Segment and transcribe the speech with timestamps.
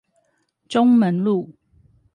[0.67, 1.53] 中門路